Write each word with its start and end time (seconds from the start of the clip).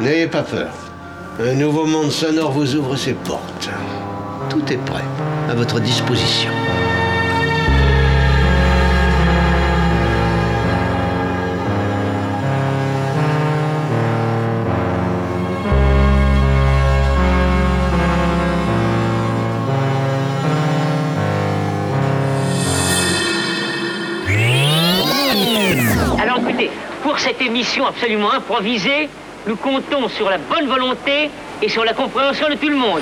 N'ayez 0.00 0.26
pas 0.26 0.42
peur. 0.42 0.72
Un 1.38 1.54
nouveau 1.54 1.86
monde 1.86 2.10
sonore 2.10 2.50
vous 2.50 2.74
ouvre 2.74 2.96
ses 2.96 3.14
portes. 3.14 3.70
Tout 4.50 4.72
est 4.72 4.84
prêt, 4.84 5.04
à 5.48 5.54
votre 5.54 5.78
disposition. 5.78 6.50
Alors 26.18 26.38
écoutez, 26.38 26.70
pour 27.04 27.20
cette 27.20 27.40
émission 27.40 27.86
absolument 27.86 28.32
improvisée, 28.32 29.08
nous 29.46 29.56
comptons 29.56 30.08
sur 30.08 30.30
la 30.30 30.38
bonne 30.38 30.66
volonté 30.66 31.30
et 31.62 31.68
sur 31.68 31.84
la 31.84 31.92
compréhension 31.92 32.48
de 32.48 32.54
tout 32.54 32.68
le 32.68 32.76
monde. 32.76 33.00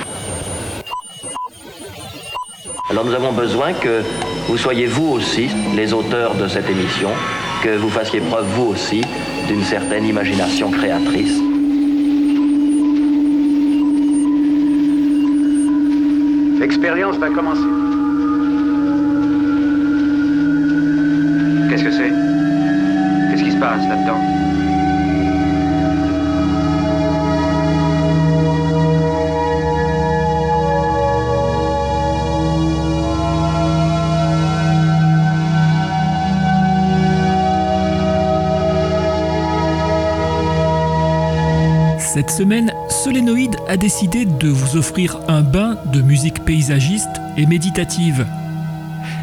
Alors 2.89 3.05
nous 3.05 3.13
avons 3.13 3.31
besoin 3.31 3.73
que 3.73 4.01
vous 4.47 4.57
soyez 4.57 4.85
vous 4.85 5.13
aussi 5.13 5.49
les 5.75 5.93
auteurs 5.93 6.35
de 6.35 6.47
cette 6.47 6.69
émission, 6.69 7.09
que 7.63 7.75
vous 7.77 7.89
fassiez 7.89 8.19
preuve 8.19 8.45
vous 8.55 8.65
aussi 8.65 9.01
d'une 9.47 9.63
certaine 9.63 10.05
imagination 10.05 10.69
créatrice. 10.69 11.39
L'expérience 16.59 17.17
va 17.17 17.29
commencer. 17.29 17.61
Qu'est-ce 21.69 21.83
que 21.83 21.91
c'est? 21.91 22.11
Qu'est-ce 23.31 23.43
qui 23.43 23.51
se 23.51 23.57
passe 23.57 23.87
là-dedans? 23.87 24.32
Semaine, 42.33 42.73
Solénoïde 42.89 43.57
a 43.67 43.77
décidé 43.77 44.25
de 44.25 44.47
vous 44.47 44.75
offrir 44.75 45.19
un 45.27 45.41
bain 45.41 45.77
de 45.93 46.01
musique 46.01 46.43
paysagiste 46.43 47.21
et 47.37 47.45
méditative. 47.45 48.25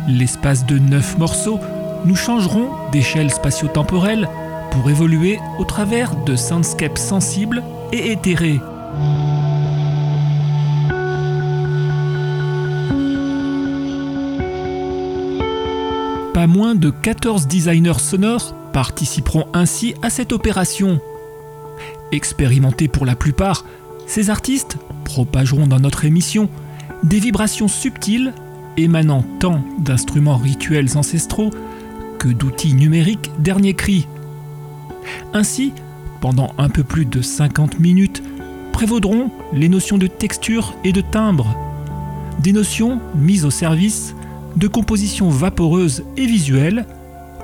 L'espace 0.07 0.65
de 0.65 0.79
neuf 0.79 1.19
morceaux, 1.19 1.59
nous 2.05 2.15
changerons 2.15 2.69
d'échelle 2.93 3.33
spatio-temporelle 3.33 4.29
pour 4.71 4.89
évoluer 4.89 5.41
au 5.59 5.65
travers 5.65 6.15
de 6.15 6.37
soundscapes 6.37 6.99
sensibles 6.99 7.65
et 7.93 8.13
éthérés. 8.13 8.61
Pas 16.33 16.47
moins 16.47 16.77
de 16.77 16.91
14 16.91 17.49
designers 17.49 17.99
sonores 17.99 18.55
participeront 18.73 19.47
ainsi 19.53 19.95
à 20.01 20.11
cette 20.11 20.33
opération. 20.33 21.01
Expérimentés 22.13 22.89
pour 22.89 23.07
la 23.07 23.15
plupart, 23.15 23.65
ces 24.07 24.31
artistes 24.31 24.79
propageront 25.05 25.67
dans 25.67 25.81
notre 25.81 26.05
émission 26.05 26.49
des 27.05 27.21
vibrations 27.21 27.69
subtiles 27.69 28.33
émanant 28.77 29.25
tant 29.39 29.63
d'instruments 29.79 30.37
rituels 30.37 30.97
ancestraux 30.97 31.51
que 32.19 32.29
d'outils 32.29 32.75
numériques 32.75 33.31
dernier 33.39 33.75
cri. 33.75 34.07
Ainsi, 35.33 35.73
pendant 36.21 36.53
un 36.59 36.69
peu 36.69 36.85
plus 36.85 37.07
de 37.07 37.23
50 37.23 37.81
minutes, 37.81 38.23
prévaudront 38.73 39.31
les 39.53 39.69
notions 39.69 39.99
de 39.99 40.07
texture 40.07 40.75
et 40.85 40.93
de 40.93 41.01
timbre, 41.01 41.57
des 42.41 42.53
notions 42.53 43.01
mises 43.15 43.45
au 43.45 43.51
service 43.51 44.15
de 44.57 44.69
compositions 44.69 45.29
vaporeuses 45.29 46.05
et 46.17 46.27
visuelles 46.27 46.87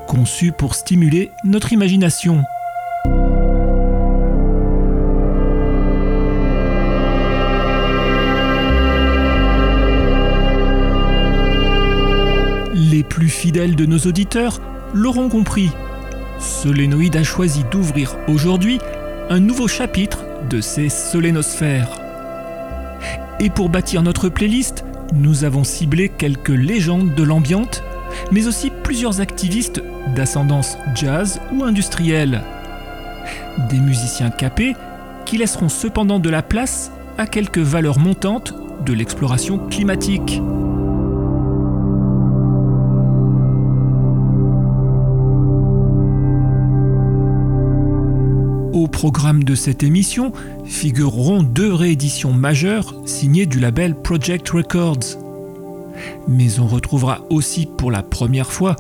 conçues 0.09 0.53
pour 0.53 0.75
stimuler 0.75 1.31
notre 1.45 1.73
imagination. 1.73 2.43
Plus 13.17 13.31
fidèles 13.31 13.77
de 13.77 13.87
nos 13.87 14.01
auditeurs 14.01 14.61
l'auront 14.93 15.31
compris. 15.31 15.71
Solénoïde 16.39 17.17
a 17.17 17.23
choisi 17.23 17.65
d'ouvrir 17.71 18.15
aujourd'hui 18.29 18.79
un 19.31 19.41
nouveau 19.41 19.69
chapitre 19.69 20.27
de 20.51 20.61
ses 20.61 20.91
solénosphères. 20.91 21.99
Et 23.41 23.49
pour 23.49 23.71
bâtir 23.71 24.03
notre 24.03 24.29
playlist, 24.29 24.85
nous 25.15 25.45
avons 25.45 25.65
ciblé 25.65 26.11
quelques 26.11 26.51
légendes 26.51 27.15
de 27.15 27.23
l'ambiante, 27.23 27.83
mais 28.33 28.47
aussi 28.49 28.71
plusieurs 28.83 29.23
activistes 29.23 29.83
d'ascendance 30.15 30.77
jazz 30.95 31.41
ou 31.55 31.65
industrielle. 31.65 32.43
Des 33.71 33.79
musiciens 33.79 34.29
capés 34.29 34.77
qui 35.25 35.39
laisseront 35.39 35.71
cependant 35.71 36.19
de 36.19 36.29
la 36.29 36.43
place 36.43 36.93
à 37.17 37.27
quelques 37.27 37.57
valeurs 37.57 37.99
montantes 37.99 38.53
de 38.85 38.93
l'exploration 38.93 39.57
climatique. 39.57 40.43
Programme 48.97 49.45
de 49.45 49.55
cette 49.55 49.83
émission 49.83 50.33
figureront 50.65 51.43
deux 51.43 51.71
rééditions 51.71 52.33
majeures 52.33 52.95
signées 53.05 53.45
du 53.45 53.61
label 53.61 53.95
Project 53.95 54.49
Records. 54.49 55.19
Mais 56.29 56.59
on 56.61 56.67
retrouvera 56.67 57.27
aussi 57.29 57.69
pour 57.77 57.91
la 57.91 58.03
première 58.03 58.51
fois 58.51 58.75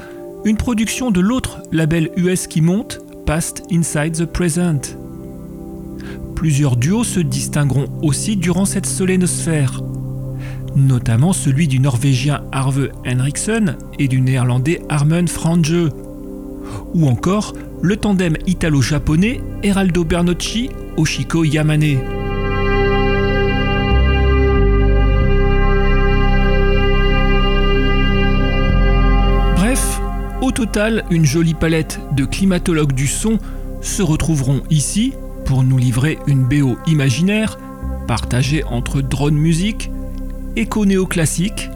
une 0.46 0.56
production 0.56 1.10
de 1.10 1.20
l'autre 1.20 1.60
label 1.70 2.08
US 2.16 2.46
qui 2.46 2.62
monte, 2.62 3.00
Past 3.26 3.64
Inside 3.70 4.16
the 4.16 4.24
Present. 4.24 4.96
Plusieurs 6.34 6.76
duos 6.76 7.04
se 7.04 7.20
distingueront 7.20 7.88
aussi 8.00 8.38
durant 8.38 8.64
cette 8.64 8.86
solénosphère, 8.86 9.82
notamment 10.76 11.34
celui 11.34 11.68
du 11.68 11.78
norvégien 11.78 12.40
Arve 12.52 12.88
Henriksen 13.06 13.76
et 13.98 14.08
du 14.08 14.22
néerlandais 14.22 14.80
Armen 14.88 15.28
Frange, 15.28 15.90
ou 16.94 17.06
encore 17.06 17.54
le 17.82 17.96
tandem 17.96 18.36
italo-japonais 18.46 19.40
Eraldo 19.62 20.04
Bernocchi 20.04 20.70
Oshiko 20.96 21.44
Yamane. 21.44 21.98
Bref, 29.56 30.00
au 30.40 30.50
total, 30.52 31.04
une 31.10 31.24
jolie 31.24 31.54
palette 31.54 32.00
de 32.12 32.24
climatologues 32.24 32.92
du 32.92 33.06
son 33.06 33.38
se 33.80 34.02
retrouveront 34.02 34.62
ici 34.70 35.12
pour 35.44 35.62
nous 35.62 35.78
livrer 35.78 36.18
une 36.26 36.44
BO 36.44 36.76
imaginaire 36.86 37.58
partagée 38.06 38.64
entre 38.64 39.00
drone 39.00 39.36
musique, 39.36 39.90
écho 40.56 40.86
néoclassique 40.86 41.70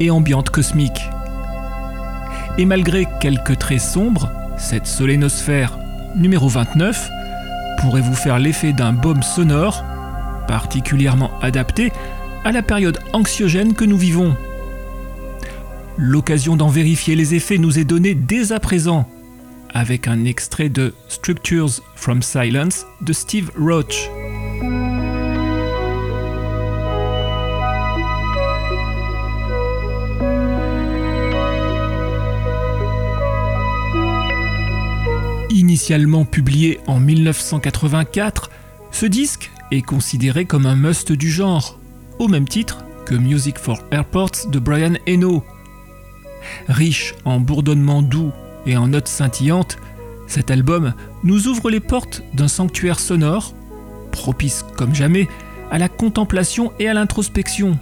et 0.00 0.10
ambiante 0.10 0.50
cosmique. 0.50 1.00
Et 2.58 2.64
malgré 2.64 3.06
quelques 3.20 3.56
traits 3.58 3.80
sombres, 3.80 4.30
cette 4.58 4.86
solénosphère 4.86 5.78
numéro 6.16 6.48
29 6.48 7.08
pourrait 7.80 8.00
vous 8.00 8.14
faire 8.14 8.40
l'effet 8.40 8.72
d'un 8.72 8.92
baume 8.92 9.22
sonore 9.22 9.84
particulièrement 10.48 11.30
adapté 11.40 11.92
à 12.44 12.50
la 12.50 12.62
période 12.62 12.98
anxiogène 13.12 13.74
que 13.74 13.84
nous 13.84 13.96
vivons. 13.96 14.36
L'occasion 15.96 16.56
d'en 16.56 16.68
vérifier 16.68 17.14
les 17.14 17.34
effets 17.34 17.58
nous 17.58 17.78
est 17.78 17.84
donnée 17.84 18.14
dès 18.14 18.50
à 18.50 18.58
présent 18.58 19.08
avec 19.72 20.08
un 20.08 20.24
extrait 20.24 20.68
de 20.68 20.94
Structures 21.08 21.82
from 21.94 22.22
Silence 22.22 22.86
de 23.02 23.12
Steve 23.12 23.50
Roach. 23.56 24.10
Initialement 35.78 36.24
publié 36.24 36.80
en 36.88 36.98
1984, 36.98 38.50
ce 38.90 39.06
disque 39.06 39.52
est 39.70 39.80
considéré 39.80 40.44
comme 40.44 40.66
un 40.66 40.74
must 40.74 41.12
du 41.12 41.30
genre, 41.30 41.78
au 42.18 42.26
même 42.26 42.48
titre 42.48 42.84
que 43.06 43.14
Music 43.14 43.56
for 43.60 43.78
Airports 43.92 44.48
de 44.50 44.58
Brian 44.58 44.94
Eno. 45.06 45.44
Riche 46.66 47.14
en 47.24 47.38
bourdonnements 47.38 48.02
doux 48.02 48.32
et 48.66 48.76
en 48.76 48.88
notes 48.88 49.06
scintillantes, 49.06 49.76
cet 50.26 50.50
album 50.50 50.94
nous 51.22 51.46
ouvre 51.46 51.70
les 51.70 51.78
portes 51.78 52.24
d'un 52.34 52.48
sanctuaire 52.48 52.98
sonore, 52.98 53.54
propice 54.10 54.64
comme 54.76 54.96
jamais 54.96 55.28
à 55.70 55.78
la 55.78 55.88
contemplation 55.88 56.72
et 56.80 56.88
à 56.88 56.94
l'introspection. 56.94 57.78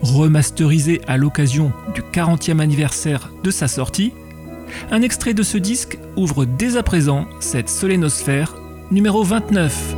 Remasterisé 0.00 1.02
à 1.06 1.18
l'occasion 1.18 1.74
du 1.94 2.00
40e 2.00 2.60
anniversaire 2.60 3.28
de 3.44 3.50
sa 3.50 3.68
sortie, 3.68 4.14
un 4.90 5.02
extrait 5.02 5.34
de 5.34 5.42
ce 5.42 5.58
disque 5.58 5.98
ouvre 6.16 6.44
dès 6.44 6.76
à 6.76 6.82
présent 6.82 7.26
cette 7.40 7.68
solénosphère 7.68 8.54
numéro 8.90 9.22
29. 9.22 9.97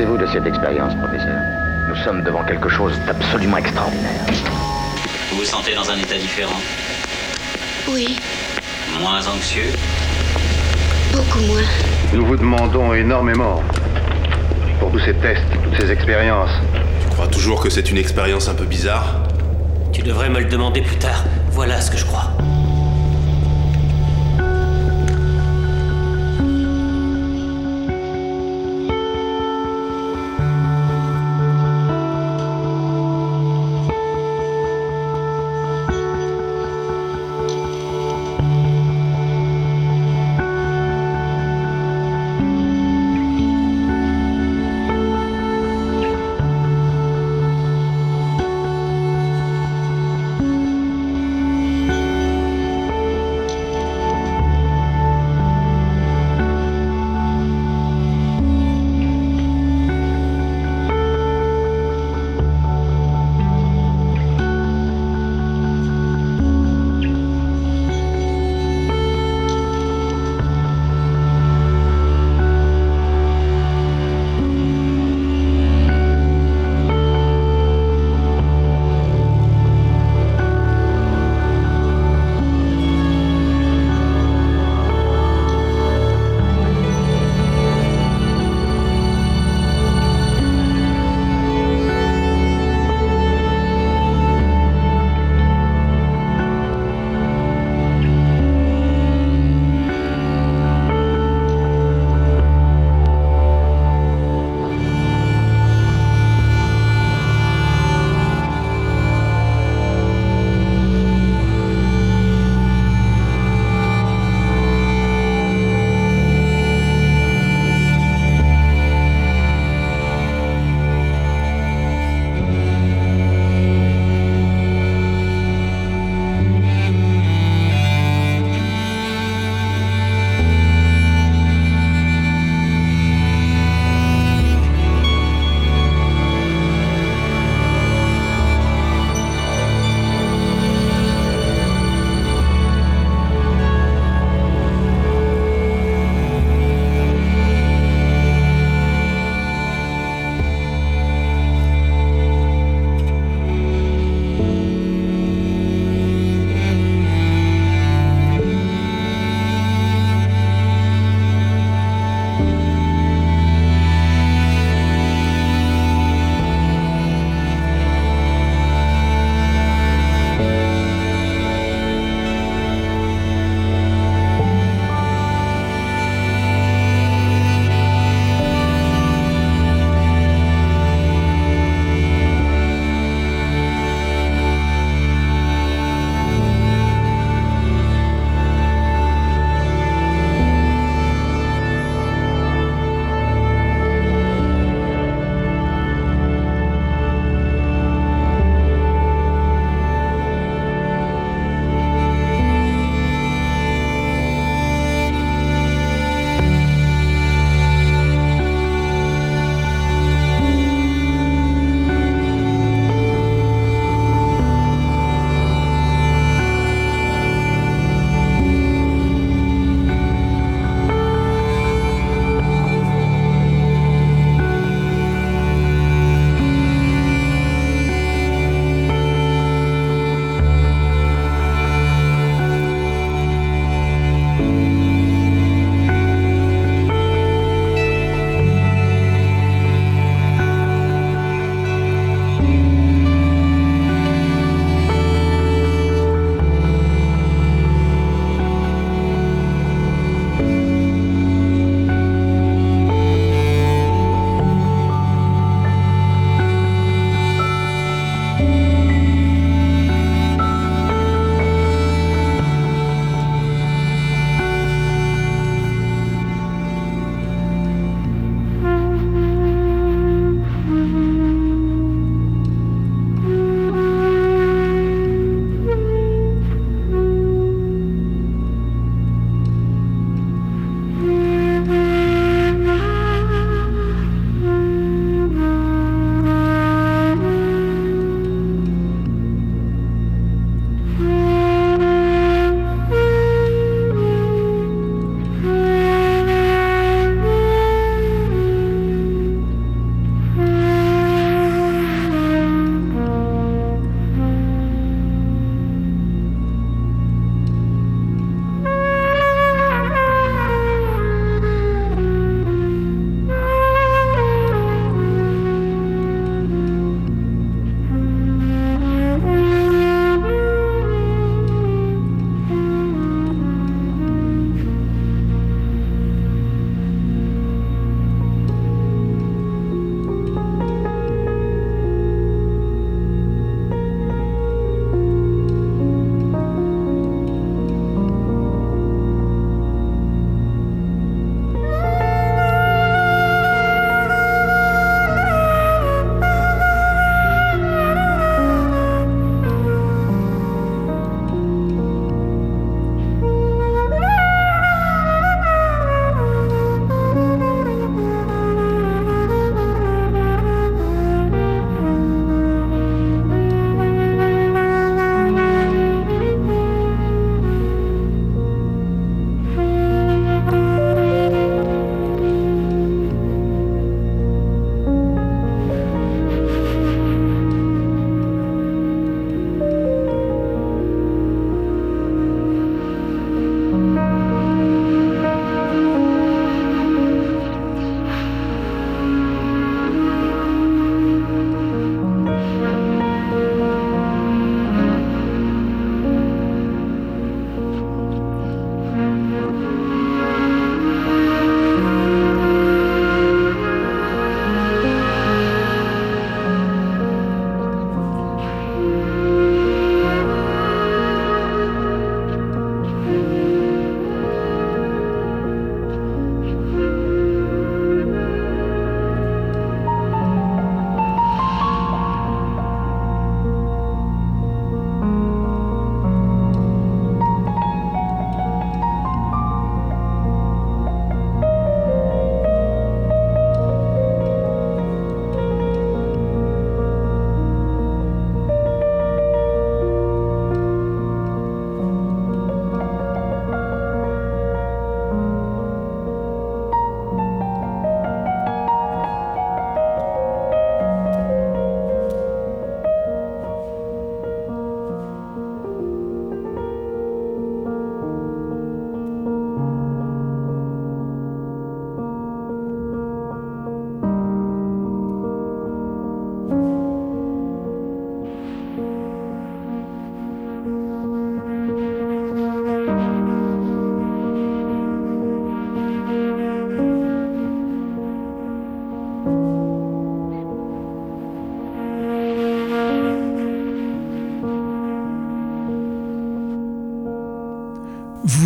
pensez-vous 0.00 0.16
de 0.16 0.26
cette 0.26 0.46
expérience, 0.46 0.94
professeur 0.94 1.40
Nous 1.88 1.96
sommes 1.96 2.22
devant 2.22 2.42
quelque 2.44 2.68
chose 2.70 2.98
d'absolument 3.06 3.58
extraordinaire. 3.58 4.24
Vous 5.30 5.38
vous 5.38 5.44
sentez 5.44 5.74
dans 5.74 5.90
un 5.90 5.96
état 5.98 6.16
différent 6.16 6.58
Oui. 7.88 8.18
Moins 8.98 9.26
anxieux 9.28 9.72
Beaucoup 11.12 11.40
moins. 11.40 11.62
Nous 12.14 12.24
vous 12.24 12.36
demandons 12.36 12.94
énormément 12.94 13.62
pour 14.78 14.90
tous 14.90 15.00
ces 15.00 15.14
tests, 15.14 15.42
toutes 15.64 15.78
ces 15.78 15.90
expériences. 15.90 16.50
Tu 17.02 17.08
crois 17.10 17.26
toujours 17.26 17.62
que 17.62 17.68
c'est 17.68 17.90
une 17.90 17.98
expérience 17.98 18.48
un 18.48 18.54
peu 18.54 18.64
bizarre? 18.64 19.22
Tu 19.92 20.02
devrais 20.02 20.30
me 20.30 20.40
le 20.40 20.46
demander 20.46 20.80
plus 20.80 20.96
tard. 20.96 21.24
Voilà 21.50 21.80
ce 21.80 21.90
que 21.90 21.98
je 21.98 22.06
crois. 22.06 22.30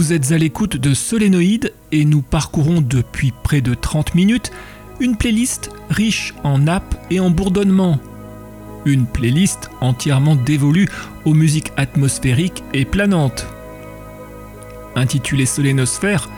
Vous 0.04 0.12
êtes 0.12 0.32
à 0.32 0.36
l'écoute 0.36 0.76
de 0.76 0.92
Solénoïde 0.92 1.72
et 1.90 2.04
nous 2.04 2.20
parcourons 2.20 2.82
depuis 2.82 3.32
près 3.42 3.62
de 3.62 3.72
30 3.72 4.14
minutes 4.14 4.52
une 5.00 5.16
playlist 5.16 5.70
riche 5.88 6.34
en 6.44 6.58
nappes 6.58 6.94
et 7.10 7.20
en 7.20 7.30
bourdonnements. 7.30 7.98
Une 8.84 9.06
playlist 9.06 9.70
entièrement 9.80 10.36
dévolue 10.36 10.90
aux 11.24 11.32
musiques 11.32 11.72
atmosphériques 11.78 12.62
et 12.74 12.84
planantes. 12.84 13.46
Intitulée 14.94 15.46
Solénosphère, 15.46 16.28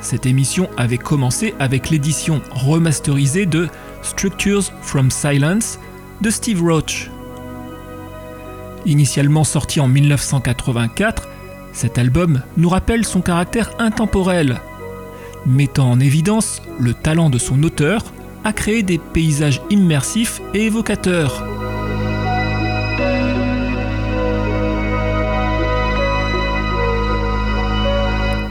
cette 0.00 0.26
émission 0.26 0.68
avait 0.76 0.98
commencé 0.98 1.54
avec 1.60 1.90
l'édition 1.90 2.42
remasterisée 2.50 3.46
de 3.46 3.68
Structures 4.02 4.72
from 4.82 5.12
Silence 5.12 5.78
de 6.20 6.30
Steve 6.30 6.64
Roach. 6.64 7.08
Initialement 8.86 9.44
sorti 9.44 9.78
en 9.78 9.86
1984, 9.86 11.23
cet 11.74 11.98
album 11.98 12.40
nous 12.56 12.68
rappelle 12.68 13.04
son 13.04 13.20
caractère 13.20 13.72
intemporel, 13.78 14.60
mettant 15.44 15.90
en 15.90 16.00
évidence 16.00 16.62
le 16.78 16.94
talent 16.94 17.28
de 17.28 17.38
son 17.38 17.62
auteur 17.64 18.04
à 18.44 18.52
créer 18.52 18.82
des 18.82 18.98
paysages 18.98 19.60
immersifs 19.70 20.40
et 20.54 20.66
évocateurs. 20.66 21.44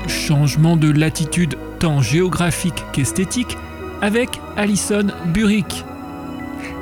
Changement 0.07 0.75
de 0.75 0.91
latitude 0.91 1.57
tant 1.79 2.01
géographique 2.01 2.83
qu'esthétique 2.91 3.57
avec 4.01 4.41
Alison 4.57 5.07
Burrick. 5.33 5.85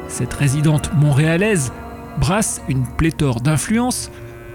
Cette 0.08 0.34
résidente 0.34 0.92
montréalaise 0.96 1.72
brasse 2.20 2.62
une 2.68 2.86
pléthore 2.98 3.42
d'influences 3.42 4.12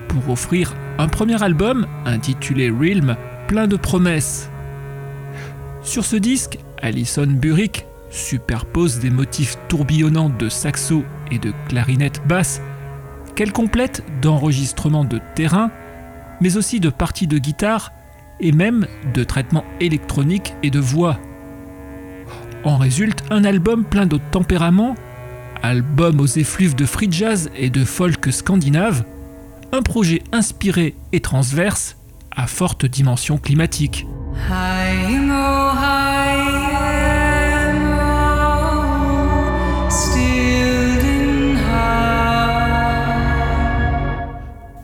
pour 0.09 0.31
offrir 0.31 0.75
un 0.99 1.09
premier 1.09 1.43
album 1.43 1.87
intitulé 2.05 2.71
Realm 2.71 3.17
plein 3.49 3.67
de 3.67 3.77
promesses. 3.77 4.51
Sur 5.83 6.05
ce 6.05 6.17
disque, 6.17 6.59
Alison 6.81 7.27
Burrick 7.27 7.87
superpose 8.11 8.99
des 8.99 9.11
motifs 9.11 9.59
tourbillonnants 9.69 10.31
de 10.31 10.49
saxo 10.49 11.05
et 11.31 11.39
de 11.39 11.53
clarinette 11.69 12.23
basse 12.27 12.63
qu'elle 13.35 13.53
complète 13.53 14.03
d'enregistrements 14.23 15.05
de 15.05 15.21
terrain, 15.35 15.71
mais 16.41 16.57
aussi 16.57 16.81
de 16.81 16.89
parties 16.89 17.27
de 17.27 17.39
guitare 17.39 17.93
et 18.41 18.53
même 18.53 18.87
de 19.13 19.25
traitements 19.25 19.65
électroniques 19.81 20.55
et 20.63 20.71
de 20.71 20.81
voix. 20.81 21.19
En 22.65 22.79
résulte 22.79 23.23
un 23.31 23.45
album 23.45 23.85
plein 23.85 24.07
de 24.07 24.19
tempérament, 24.31 24.95
album 25.63 26.21
aux 26.21 26.27
effluves 26.27 26.75
de 26.75 26.87
free 26.87 27.09
jazz 27.11 27.51
et 27.55 27.71
de 27.71 27.85
folk 27.85 28.33
scandinave, 28.33 29.05
un 29.73 29.83
projet 29.83 30.23
inspiré 30.33 30.95
et 31.13 31.21
transverse 31.21 31.97
à 32.35 32.47
forte 32.47 32.87
dimension 32.87 33.39
climatique. 33.39 34.07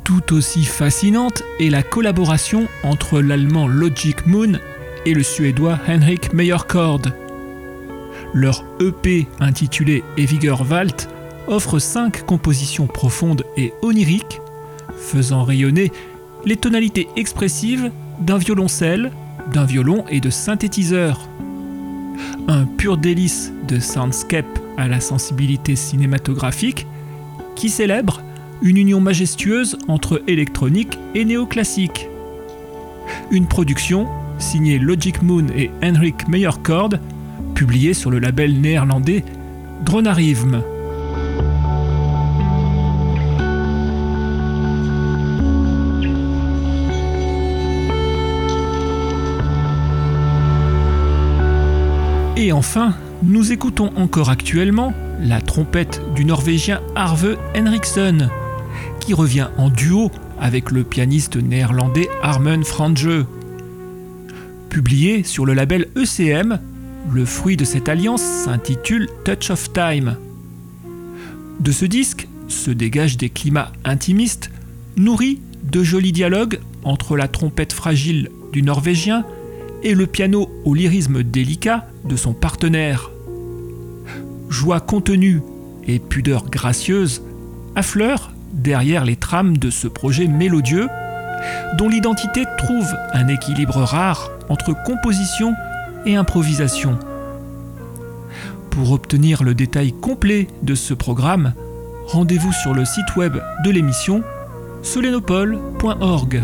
Tout 0.05 0.35
aussi 0.35 0.64
fascinante 0.64 1.42
est 1.61 1.71
la 1.71 1.83
collaboration 1.83 2.68
entre 2.83 3.21
l'allemand 3.21 3.68
Logic 3.68 4.27
Moon 4.27 4.59
et 5.07 5.14
le 5.14 5.23
suédois 5.23 5.79
Henrik 5.88 6.33
Meyerkord. 6.33 7.03
Leur 8.35 8.64
EP 8.81 9.27
intitulé 9.40 10.03
Eviger 10.16 10.55
Wald 10.68 11.09
offre 11.47 11.79
cinq 11.79 12.25
compositions 12.25 12.87
profondes 12.87 13.45
et 13.57 13.73
oniriques, 13.83 14.41
faisant 14.98 15.44
rayonner 15.44 15.92
les 16.44 16.57
tonalités 16.57 17.09
expressives 17.16 17.90
d'un 18.20 18.38
violoncelle, 18.38 19.12
d'un 19.52 19.64
violon 19.64 20.05
et 20.09 20.20
de 20.20 20.31
synthétiseurs. 20.31 21.28
Un 22.48 22.64
pur 22.64 22.96
délice 22.96 23.52
de 23.68 23.78
soundscape 23.78 24.59
à 24.76 24.88
la 24.88 25.00
sensibilité 25.00 25.76
cinématographique 25.76 26.87
qui 27.55 27.68
célèbre 27.68 28.22
une 28.62 28.76
union 28.76 29.00
majestueuse 29.00 29.76
entre 29.88 30.22
électronique 30.26 30.98
et 31.14 31.24
néoclassique. 31.24 32.09
Une 33.31 33.46
production 33.46 34.09
signée 34.38 34.78
Logic 34.78 35.22
Moon 35.22 35.46
et 35.57 35.70
Henrik 35.83 36.28
Meyerkord, 36.28 36.90
publiée 37.55 37.94
sur 37.94 38.11
le 38.11 38.18
label 38.18 38.61
néerlandais 38.61 39.24
Dronarivm. 39.85 40.62
Et 52.42 52.50
enfin, 52.50 52.96
nous 53.22 53.52
écoutons 53.52 53.92
encore 53.94 54.28
actuellement 54.28 54.92
la 55.20 55.40
trompette 55.40 56.02
du 56.16 56.24
Norvégien 56.24 56.81
Arve 56.96 57.37
Henriksen, 57.57 58.31
qui 58.98 59.14
revient 59.14 59.46
en 59.59 59.68
duo 59.68 60.11
avec 60.40 60.72
le 60.72 60.83
pianiste 60.83 61.37
néerlandais 61.37 62.09
Armen 62.20 62.64
Frange. 62.64 63.24
Publié 64.70 65.22
sur 65.22 65.46
le 65.46 65.55
label 65.55 65.87
ECM, 65.94 66.59
le 67.12 67.24
fruit 67.24 67.57
de 67.57 67.64
cette 67.64 67.88
alliance 67.88 68.22
s'intitule 68.22 69.09
Touch 69.24 69.50
of 69.50 69.72
Time. 69.72 70.16
De 71.61 71.70
ce 71.70 71.85
disque 71.85 72.26
se 72.48 72.72
dégagent 72.72 73.18
des 73.18 73.31
climats 73.31 73.70
intimistes, 73.85 74.50
nourris 74.96 75.38
de 75.62 75.85
jolis 75.85 76.11
dialogues 76.11 76.59
entre 76.83 77.16
la 77.16 77.28
trompette 77.28 77.72
fragile 77.72 78.33
du 78.52 78.62
Norvégien 78.62 79.24
et 79.83 79.95
le 79.95 80.07
piano 80.07 80.51
au 80.64 80.75
lyrisme 80.75 81.23
délicat 81.23 81.87
de 82.05 82.16
son 82.16 82.33
partenaire. 82.33 83.11
Joie 84.49 84.81
contenue 84.81 85.40
et 85.87 85.99
pudeur 85.99 86.49
gracieuse 86.49 87.23
affleurent 87.75 88.33
derrière 88.53 89.05
les 89.05 89.16
trames 89.16 89.57
de 89.57 89.71
ce 89.71 89.88
projet 89.88 90.27
mélodieux 90.27 90.88
dont 91.79 91.88
l'identité 91.88 92.45
trouve 92.59 92.95
un 93.12 93.29
équilibre 93.29 93.79
rare 93.79 94.31
entre 94.49 94.75
composition 94.85 95.55
et 96.07 96.16
improvisation. 96.16 96.99
Pour 98.71 98.92
obtenir 98.92 99.42
le 99.42 99.55
détail 99.55 99.92
complet 99.92 100.49
de 100.62 100.75
ce 100.75 100.95
programme, 100.95 101.55
rendez-vous 102.07 102.53
sur 102.53 102.75
le 102.75 102.85
site 102.85 103.16
web 103.16 103.37
de 103.64 103.71
l'émission 103.71 104.23
solenopole.org. 104.83 106.42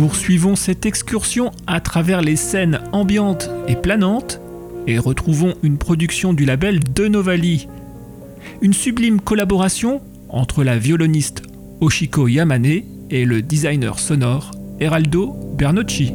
Poursuivons 0.00 0.56
cette 0.56 0.86
excursion 0.86 1.50
à 1.66 1.78
travers 1.78 2.22
les 2.22 2.36
scènes 2.36 2.80
ambiantes 2.92 3.50
et 3.68 3.76
planantes 3.76 4.40
et 4.86 4.98
retrouvons 4.98 5.52
une 5.62 5.76
production 5.76 6.32
du 6.32 6.46
label 6.46 6.80
De 6.94 7.06
Novali. 7.06 7.68
Une 8.62 8.72
sublime 8.72 9.20
collaboration 9.20 10.00
entre 10.30 10.64
la 10.64 10.78
violoniste 10.78 11.42
Oshiko 11.82 12.28
Yamane 12.28 12.80
et 13.10 13.26
le 13.26 13.42
designer 13.42 13.98
sonore 13.98 14.52
Eraldo 14.80 15.36
Bernocchi. 15.58 16.14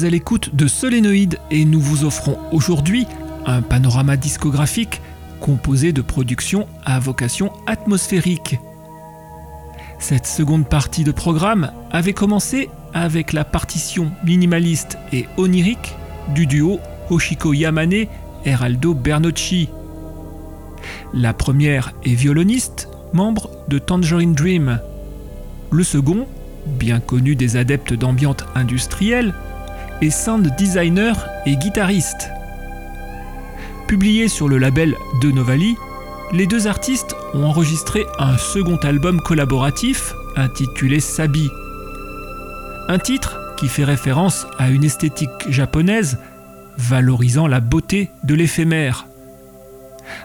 À 0.00 0.08
l'écoute 0.08 0.54
de 0.54 0.66
Solénoïde 0.66 1.38
et 1.50 1.64
nous 1.64 1.80
vous 1.80 2.04
offrons 2.04 2.38
aujourd'hui 2.50 3.06
un 3.44 3.60
panorama 3.60 4.16
discographique 4.16 5.02
composé 5.38 5.92
de 5.92 6.00
productions 6.00 6.66
à 6.84 6.98
vocation 6.98 7.52
atmosphérique. 7.66 8.58
Cette 9.98 10.26
seconde 10.26 10.66
partie 10.66 11.04
de 11.04 11.12
programme 11.12 11.72
avait 11.90 12.14
commencé 12.14 12.70
avec 12.94 13.32
la 13.32 13.44
partition 13.44 14.10
minimaliste 14.24 14.98
et 15.12 15.26
onirique 15.36 15.94
du 16.34 16.46
duo 16.46 16.80
Oshiko 17.10 17.52
Yamane 17.52 18.06
Heraldo 18.44 18.94
Bernocchi. 18.94 19.68
La 21.12 21.34
première 21.34 21.92
est 22.04 22.14
violoniste, 22.14 22.88
membre 23.12 23.50
de 23.68 23.78
Tangerine 23.78 24.32
Dream. 24.32 24.80
Le 25.70 25.84
second, 25.84 26.26
bien 26.66 26.98
connu 26.98 27.36
des 27.36 27.56
adeptes 27.56 27.92
d'ambiance 27.92 28.38
industrielle, 28.54 29.34
sound 30.10 30.54
designer 30.56 31.28
et 31.46 31.56
guitariste. 31.56 32.30
Publié 33.86 34.28
sur 34.28 34.48
le 34.48 34.58
label 34.58 34.96
De 35.20 35.30
Novali, 35.30 35.76
les 36.32 36.46
deux 36.46 36.66
artistes 36.66 37.14
ont 37.34 37.44
enregistré 37.44 38.06
un 38.18 38.38
second 38.38 38.76
album 38.76 39.20
collaboratif 39.20 40.14
intitulé 40.36 40.98
Sabi. 41.00 41.50
Un 42.88 42.98
titre 42.98 43.38
qui 43.56 43.68
fait 43.68 43.84
référence 43.84 44.46
à 44.58 44.70
une 44.70 44.84
esthétique 44.84 45.30
japonaise 45.48 46.18
valorisant 46.78 47.46
la 47.46 47.60
beauté 47.60 48.10
de 48.24 48.34
l'éphémère. 48.34 49.06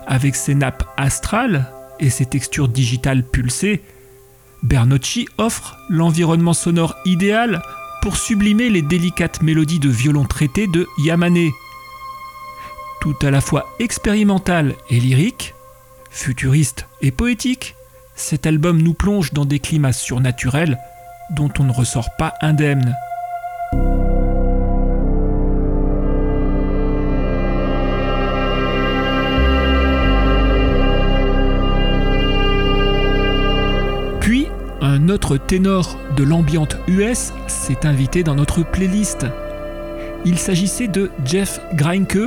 Avec 0.08 0.36
ses 0.36 0.56
nappes 0.56 0.84
astrales 0.98 1.66
et 2.00 2.10
ses 2.10 2.26
textures 2.26 2.68
digitales 2.68 3.24
pulsées, 3.24 3.82
Bernocchi 4.64 5.28
offre 5.38 5.78
l'environnement 5.90 6.54
sonore 6.54 6.96
idéal 7.06 7.62
pour 8.02 8.18
sublimer 8.18 8.70
les 8.70 8.82
délicates 8.82 9.42
mélodies 9.42 9.80
de 9.80 9.90
violon 9.90 10.26
traité 10.26 10.68
de 10.68 10.88
Yamane. 10.98 11.50
Tout 13.02 13.16
à 13.22 13.32
la 13.32 13.42
fois 13.42 13.76
expérimental 13.80 14.76
et 14.90 15.00
lyrique, 15.00 15.54
futuriste 16.10 16.88
et 17.02 17.12
poétique, 17.12 17.76
cet 18.16 18.48
album 18.48 18.82
nous 18.82 18.94
plonge 18.94 19.34
dans 19.34 19.46
des 19.46 19.60
climats 19.60 19.94
surnaturels 19.94 20.78
dont 21.32 21.52
on 21.60 21.64
ne 21.64 21.72
ressort 21.72 22.10
pas 22.18 22.34
indemne. 22.42 22.96
Ténor 35.36 35.98
de 36.16 36.24
l'ambiante 36.24 36.78
US 36.88 37.34
s'est 37.48 37.86
invité 37.86 38.24
dans 38.24 38.36
notre 38.36 38.64
playlist. 38.64 39.26
Il 40.24 40.38
s'agissait 40.38 40.88
de 40.88 41.10
Jeff 41.26 41.60
Greinke, 41.74 42.20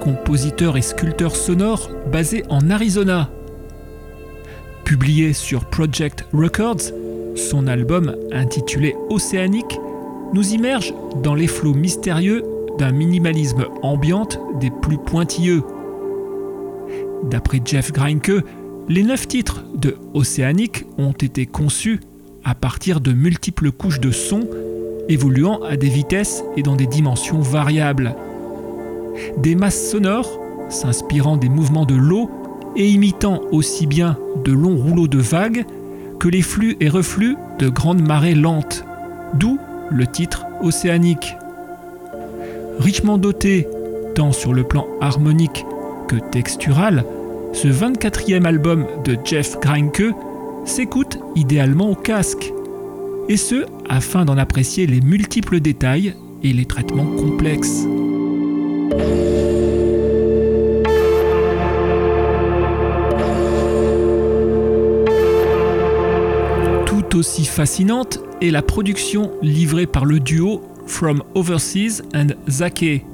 compositeur 0.00 0.76
et 0.76 0.82
sculpteur 0.82 1.36
sonore 1.36 1.88
basé 2.10 2.42
en 2.48 2.70
Arizona. 2.70 3.30
Publié 4.84 5.32
sur 5.32 5.66
Project 5.66 6.24
Records, 6.32 6.92
son 7.36 7.68
album 7.68 8.16
intitulé 8.32 8.96
Océanique 9.10 9.78
nous 10.32 10.52
immerge 10.52 10.92
dans 11.22 11.34
les 11.34 11.46
flots 11.46 11.74
mystérieux 11.74 12.42
d'un 12.78 12.92
minimalisme 12.92 13.66
ambiante 13.82 14.40
des 14.60 14.70
plus 14.70 14.98
pointilleux. 14.98 15.62
D'après 17.24 17.60
Jeff 17.64 17.92
Greinke, 17.92 18.32
les 18.88 19.02
neuf 19.02 19.26
titres 19.26 19.64
de 19.74 19.96
Océanique 20.14 20.84
ont 20.98 21.12
été 21.12 21.46
conçus 21.46 22.00
à 22.46 22.54
partir 22.54 23.00
de 23.00 23.12
multiples 23.12 23.72
couches 23.72 23.98
de 23.98 24.12
sons 24.12 24.48
évoluant 25.08 25.60
à 25.68 25.76
des 25.76 25.88
vitesses 25.88 26.44
et 26.56 26.62
dans 26.62 26.76
des 26.76 26.86
dimensions 26.86 27.40
variables. 27.40 28.14
Des 29.38 29.56
masses 29.56 29.90
sonores 29.90 30.38
s'inspirant 30.68 31.36
des 31.36 31.48
mouvements 31.48 31.84
de 31.84 31.96
l'eau 31.96 32.30
et 32.76 32.88
imitant 32.88 33.42
aussi 33.50 33.88
bien 33.88 34.16
de 34.44 34.52
longs 34.52 34.76
rouleaux 34.76 35.08
de 35.08 35.18
vagues 35.18 35.64
que 36.20 36.28
les 36.28 36.42
flux 36.42 36.76
et 36.80 36.88
reflux 36.88 37.36
de 37.58 37.68
grandes 37.68 38.06
marées 38.06 38.36
lentes, 38.36 38.84
d'où 39.34 39.58
le 39.90 40.06
titre 40.06 40.46
océanique. 40.62 41.36
Richement 42.78 43.18
doté 43.18 43.66
tant 44.14 44.30
sur 44.30 44.54
le 44.54 44.62
plan 44.62 44.86
harmonique 45.00 45.66
que 46.06 46.16
textural, 46.30 47.04
ce 47.52 47.66
24e 47.66 48.44
album 48.44 48.86
de 49.04 49.16
Jeff 49.24 49.58
Greinke 49.60 50.14
s'écoute 50.66 51.18
idéalement 51.34 51.90
au 51.90 51.94
casque, 51.94 52.52
et 53.28 53.36
ce 53.36 53.64
afin 53.88 54.24
d'en 54.24 54.36
apprécier 54.36 54.86
les 54.86 55.00
multiples 55.00 55.60
détails 55.60 56.14
et 56.42 56.52
les 56.52 56.64
traitements 56.64 57.06
complexes. 57.16 57.86
Tout 66.84 67.16
aussi 67.16 67.44
fascinante 67.44 68.20
est 68.42 68.50
la 68.50 68.62
production 68.62 69.32
livrée 69.42 69.86
par 69.86 70.04
le 70.04 70.20
duo 70.20 70.62
From 70.86 71.22
Overseas 71.34 72.02
and 72.14 72.28
Zake. 72.48 73.04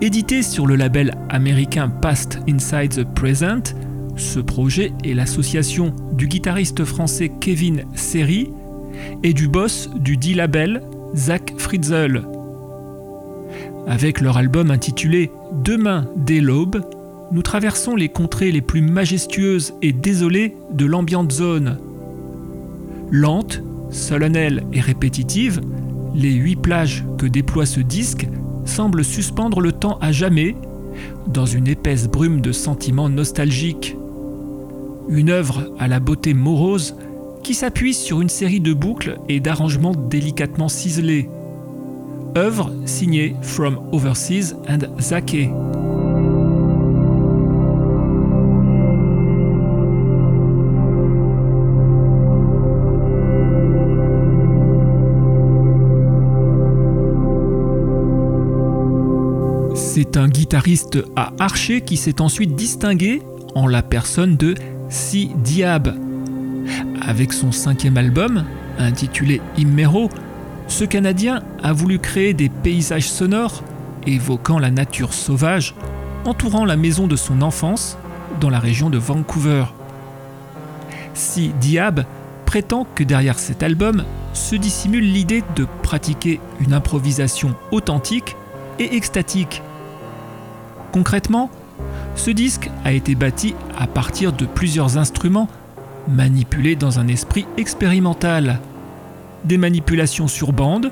Édité 0.00 0.42
sur 0.42 0.66
le 0.66 0.76
label 0.76 1.16
américain 1.28 1.88
Past 1.88 2.38
Inside 2.48 2.94
the 2.94 3.14
Present, 3.14 3.74
ce 4.16 4.40
projet 4.40 4.92
est 5.04 5.14
l'association 5.14 5.94
du 6.12 6.26
guitariste 6.26 6.84
français 6.84 7.30
Kevin 7.40 7.84
Seri 7.94 8.50
et 9.22 9.34
du 9.34 9.46
boss 9.46 9.90
du 9.94 10.16
dit 10.16 10.34
label 10.34 10.82
Zach 11.14 11.54
Fritzel. 11.58 12.22
Avec 13.86 14.20
leur 14.20 14.36
album 14.36 14.70
intitulé 14.70 15.30
Demain 15.62 16.08
dès 16.16 16.40
l'aube, 16.40 16.82
nous 17.30 17.42
traversons 17.42 17.94
les 17.94 18.08
contrées 18.08 18.52
les 18.52 18.62
plus 18.62 18.80
majestueuses 18.80 19.74
et 19.82 19.92
désolées 19.92 20.56
de 20.72 20.86
l'ambiante 20.86 21.32
zone. 21.32 21.78
Lente, 23.10 23.62
solennelle 23.90 24.64
et 24.72 24.80
répétitive, 24.80 25.60
les 26.14 26.32
huit 26.32 26.56
plages 26.56 27.04
que 27.18 27.26
déploie 27.26 27.66
ce 27.66 27.80
disque 27.80 28.26
semblent 28.64 29.04
suspendre 29.04 29.60
le 29.60 29.72
temps 29.72 29.98
à 30.00 30.10
jamais 30.10 30.56
dans 31.28 31.46
une 31.46 31.68
épaisse 31.68 32.08
brume 32.08 32.40
de 32.40 32.52
sentiments 32.52 33.08
nostalgiques. 33.08 33.96
Une 35.08 35.30
œuvre 35.30 35.72
à 35.78 35.86
la 35.86 36.00
beauté 36.00 36.34
morose 36.34 36.96
qui 37.44 37.54
s'appuie 37.54 37.94
sur 37.94 38.20
une 38.20 38.28
série 38.28 38.58
de 38.58 38.72
boucles 38.72 39.18
et 39.28 39.38
d'arrangements 39.38 39.94
délicatement 39.94 40.68
ciselés. 40.68 41.28
Œuvre 42.36 42.72
signée 42.86 43.36
From 43.40 43.78
Overseas 43.92 44.54
and 44.68 45.00
Zake. 45.00 45.48
C'est 59.74 60.16
un 60.16 60.28
guitariste 60.28 60.98
à 61.14 61.32
archer 61.38 61.80
qui 61.80 61.96
s'est 61.96 62.20
ensuite 62.20 62.56
distingué 62.56 63.22
en 63.54 63.66
la 63.66 63.82
personne 63.82 64.36
de 64.36 64.54
Si 64.88 65.30
Diab. 65.36 65.94
Avec 67.06 67.32
son 67.32 67.52
cinquième 67.52 67.96
album, 67.96 68.44
intitulé 68.78 69.40
Immero, 69.56 70.10
ce 70.68 70.84
Canadien 70.84 71.42
a 71.62 71.72
voulu 71.72 71.98
créer 71.98 72.34
des 72.34 72.48
paysages 72.48 73.08
sonores 73.08 73.62
évoquant 74.06 74.58
la 74.58 74.70
nature 74.70 75.12
sauvage 75.12 75.74
entourant 76.24 76.64
la 76.64 76.76
maison 76.76 77.06
de 77.06 77.16
son 77.16 77.42
enfance 77.42 77.98
dans 78.40 78.50
la 78.50 78.58
région 78.58 78.90
de 78.90 78.98
Vancouver. 78.98 79.64
Si 81.14 81.48
Diab 81.60 82.04
prétend 82.44 82.86
que 82.94 83.04
derrière 83.04 83.38
cet 83.38 83.62
album 83.62 84.04
se 84.34 84.54
dissimule 84.54 85.12
l'idée 85.12 85.42
de 85.56 85.66
pratiquer 85.82 86.40
une 86.60 86.74
improvisation 86.74 87.54
authentique 87.72 88.36
et 88.78 88.96
extatique. 88.96 89.62
Concrètement, 90.92 91.50
ce 92.16 92.30
disque 92.30 92.70
a 92.84 92.92
été 92.92 93.14
bâti 93.14 93.54
à 93.78 93.86
partir 93.86 94.32
de 94.32 94.46
plusieurs 94.46 94.98
instruments 94.98 95.48
manipulés 96.08 96.76
dans 96.76 96.98
un 96.98 97.08
esprit 97.08 97.46
expérimental. 97.56 98.60
Des 99.44 99.58
manipulations 99.58 100.26
sur 100.26 100.52
bande, 100.52 100.90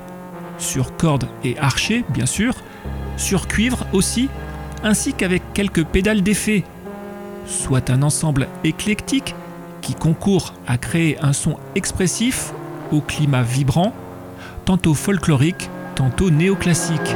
sur 0.59 0.97
cordes 0.97 1.27
et 1.43 1.59
archets 1.59 2.05
bien 2.11 2.27
sûr, 2.27 2.55
sur 3.17 3.49
cuivre 3.49 3.87
aussi, 3.93 4.29
ainsi 4.83 5.15
qu'avec 5.15 5.43
quelques 5.55 5.85
pédales 5.85 6.23
d'effet, 6.23 6.63
soit 7.47 7.91
un 7.91 8.03
ensemble 8.03 8.49
éclectique 8.63 9.35
qui 9.81 9.95
concourt 9.95 10.55
à 10.67 10.79
créer 10.79 11.19
un 11.23 11.33
son 11.33 11.59
expressif 11.75 12.53
au 12.93 13.01
climat 13.01 13.43
vibrant, 13.43 13.93
tantôt 14.65 14.95
folklorique, 14.95 15.69
tantôt 15.95 16.31
néoclassique. 16.31 17.15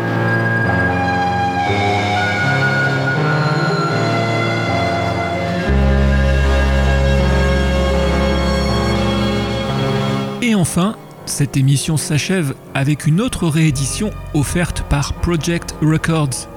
Enfin, 10.58 10.96
Cette 11.26 11.56
émission 11.56 11.96
s'achève 11.96 12.54
avec 12.74 13.06
une 13.06 13.20
autre 13.20 13.48
réédition 13.48 14.10
offerte 14.34 14.82
par 14.88 15.12
Project 15.14 15.74
Records, 15.82 16.48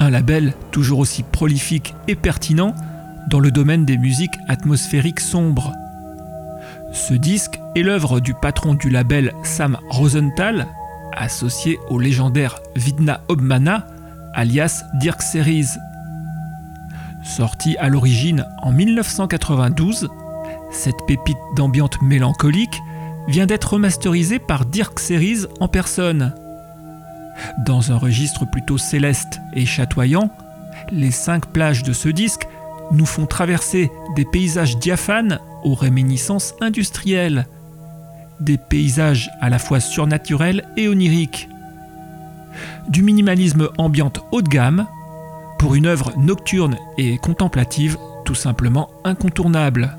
un 0.00 0.10
label 0.10 0.54
toujours 0.70 0.98
aussi 0.98 1.22
prolifique 1.22 1.94
et 2.06 2.14
pertinent 2.14 2.74
dans 3.30 3.40
le 3.40 3.50
domaine 3.50 3.84
des 3.84 3.96
musiques 3.96 4.36
atmosphériques 4.48 5.20
sombres. 5.20 5.72
Ce 6.92 7.14
disque 7.14 7.58
est 7.74 7.82
l'œuvre 7.82 8.20
du 8.20 8.34
patron 8.34 8.74
du 8.74 8.90
label 8.90 9.32
Sam 9.42 9.78
Rosenthal, 9.88 10.66
associé 11.16 11.78
au 11.88 11.98
légendaire 11.98 12.60
Vidna 12.76 13.22
Obmana, 13.28 13.86
alias 14.34 14.84
Dirk 15.00 15.22
Series. 15.22 15.68
Sorti 17.24 17.76
à 17.78 17.88
l'origine 17.88 18.44
en 18.62 18.72
1992, 18.72 20.08
cette 20.70 21.06
pépite 21.06 21.38
d'ambiance 21.56 22.00
mélancolique 22.02 22.78
vient 23.28 23.46
d'être 23.46 23.74
remasterisée 23.74 24.38
par 24.38 24.64
Dirk 24.66 24.98
Series 24.98 25.46
en 25.60 25.68
personne. 25.68 26.32
Dans 27.64 27.92
un 27.92 27.98
registre 27.98 28.44
plutôt 28.50 28.78
céleste 28.78 29.40
et 29.52 29.66
chatoyant, 29.66 30.30
les 30.90 31.10
cinq 31.10 31.46
plages 31.46 31.82
de 31.82 31.92
ce 31.92 32.08
disque 32.08 32.46
nous 32.92 33.06
font 33.06 33.26
traverser 33.26 33.90
des 34.14 34.24
paysages 34.24 34.78
diaphanes 34.78 35.40
aux 35.64 35.74
réminiscences 35.74 36.54
industrielles, 36.60 37.46
des 38.40 38.58
paysages 38.58 39.30
à 39.40 39.50
la 39.50 39.58
fois 39.58 39.80
surnaturels 39.80 40.64
et 40.76 40.88
oniriques, 40.88 41.48
du 42.88 43.02
minimalisme 43.02 43.68
ambiante 43.78 44.20
haut 44.30 44.42
de 44.42 44.48
gamme 44.48 44.86
pour 45.58 45.74
une 45.74 45.86
œuvre 45.86 46.12
nocturne 46.16 46.76
et 46.98 47.18
contemplative 47.18 47.96
tout 48.24 48.34
simplement 48.34 48.90
incontournable. 49.04 49.96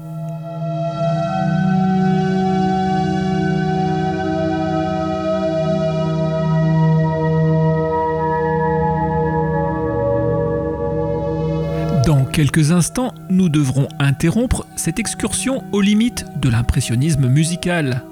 Quelques 12.38 12.72
instants, 12.72 13.16
nous 13.32 13.50
devrons 13.50 13.88
interrompre 13.98 14.68
cette 14.76 15.00
excursion 15.00 15.64
aux 15.72 15.82
limites 15.82 16.24
de 16.40 16.50
l'impressionnisme 16.50 17.28
musical. 17.28 18.04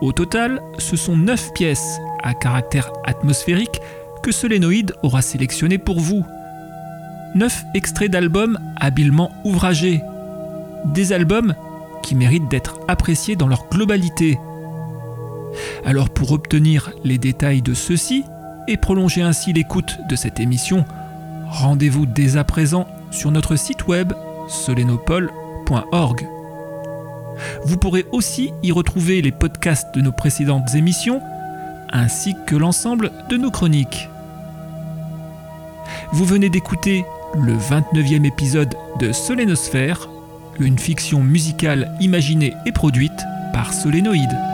Au 0.00 0.10
total, 0.10 0.60
ce 0.78 0.96
sont 0.96 1.16
9 1.16 1.52
pièces 1.54 2.00
à 2.24 2.34
caractère 2.34 2.92
atmosphérique 3.04 3.80
que 4.24 4.32
Solénoïde 4.32 4.94
aura 5.04 5.22
sélectionnées 5.22 5.78
pour 5.78 6.00
vous. 6.00 6.24
9 7.36 7.66
extraits 7.74 8.10
d'albums 8.10 8.58
habilement 8.80 9.30
ouvragés. 9.44 10.02
Des 10.86 11.12
albums 11.12 11.54
qui 12.02 12.16
méritent 12.16 12.50
d'être 12.50 12.80
appréciés 12.88 13.36
dans 13.36 13.46
leur 13.46 13.68
globalité. 13.68 14.40
Alors 15.84 16.10
pour 16.10 16.32
obtenir 16.32 16.90
les 17.04 17.18
détails 17.18 17.62
de 17.62 17.74
ceux-ci 17.74 18.24
et 18.66 18.76
prolonger 18.76 19.22
ainsi 19.22 19.52
l'écoute 19.52 20.00
de 20.08 20.16
cette 20.16 20.40
émission, 20.40 20.84
rendez-vous 21.48 22.06
dès 22.06 22.36
à 22.36 22.42
présent 22.42 22.88
sur 23.14 23.30
notre 23.30 23.56
site 23.56 23.86
web 23.86 24.12
solenopole.org. 24.48 26.28
Vous 27.64 27.76
pourrez 27.76 28.06
aussi 28.12 28.52
y 28.62 28.72
retrouver 28.72 29.22
les 29.22 29.32
podcasts 29.32 29.94
de 29.94 30.00
nos 30.00 30.12
précédentes 30.12 30.74
émissions 30.74 31.20
ainsi 31.90 32.34
que 32.46 32.56
l'ensemble 32.56 33.12
de 33.30 33.36
nos 33.36 33.50
chroniques. 33.50 34.08
Vous 36.12 36.24
venez 36.24 36.50
d'écouter 36.50 37.04
le 37.34 37.54
29e 37.54 38.26
épisode 38.26 38.74
de 39.00 39.12
Solénosphère, 39.12 40.08
une 40.58 40.78
fiction 40.78 41.22
musicale 41.22 41.96
imaginée 42.00 42.54
et 42.66 42.72
produite 42.72 43.24
par 43.52 43.72
Solénoïde. 43.72 44.53